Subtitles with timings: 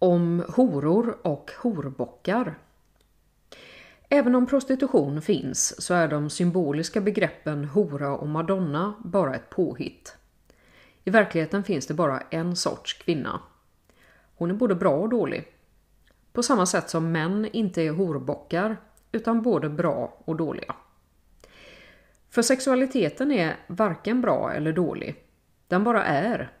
[0.00, 2.58] om horor och horbockar.
[4.08, 10.16] Även om prostitution finns så är de symboliska begreppen hora och madonna bara ett påhitt.
[11.04, 13.40] I verkligheten finns det bara en sorts kvinna.
[14.36, 15.48] Hon är både bra och dålig.
[16.32, 18.76] På samma sätt som män inte är horbockar
[19.12, 20.74] utan både bra och dåliga.
[22.30, 25.24] För sexualiteten är varken bra eller dålig.
[25.68, 26.52] Den bara är.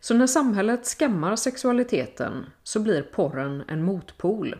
[0.00, 4.56] Så när samhället skammar sexualiteten så blir porren en motpol.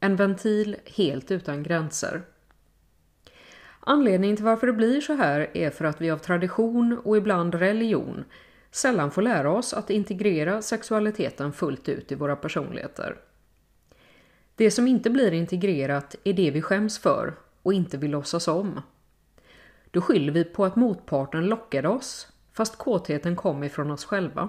[0.00, 2.22] En ventil helt utan gränser.
[3.80, 7.54] Anledningen till varför det blir så här är för att vi av tradition och ibland
[7.54, 8.24] religion
[8.70, 13.16] sällan får lära oss att integrera sexualiteten fullt ut i våra personligheter.
[14.56, 18.80] Det som inte blir integrerat är det vi skäms för och inte vill låtsas om.
[19.90, 24.48] Då skyller vi på att motparten lockade oss, fast kåtheten kom ifrån oss själva.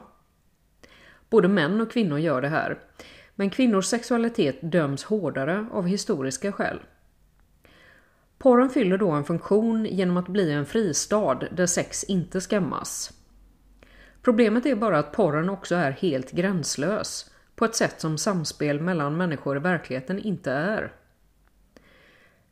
[1.30, 2.80] Både män och kvinnor gör det här,
[3.36, 6.80] men kvinnors sexualitet döms hårdare av historiska skäl.
[8.38, 13.14] Porren fyller då en funktion genom att bli en fristad där sex inte skämmas.
[14.22, 19.18] Problemet är bara att porren också är helt gränslös på ett sätt som samspel mellan
[19.18, 20.92] människor i verkligheten inte är.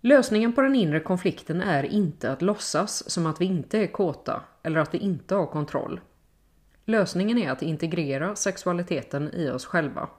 [0.04, 4.44] Lösningen på den inre konflikten är inte att låtsas som att vi inte är kåta
[4.64, 6.02] eller att vi inte har kontroll.
[6.86, 10.10] Lösningen är att integrera sexualiteten i oss själva.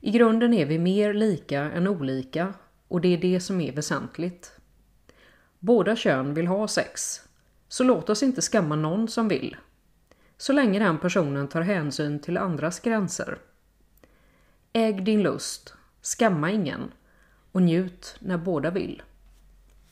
[0.00, 2.54] I grunden är vi mer lika än olika
[2.88, 4.56] och det är det som är väsentligt.
[5.58, 7.20] Båda kön vill ha sex,
[7.68, 9.56] så låt oss inte skamma någon som vill.
[10.36, 13.38] Så länge den personen tar hänsyn till andras gränser.
[14.72, 16.90] Äg din lust, skamma ingen
[17.52, 19.02] och njut när båda vill.